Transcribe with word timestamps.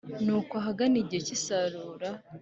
Nuko 0.25 0.53
ahagana 0.61 0.95
igihe 1.01 1.21
cy’isarura, 1.25 2.09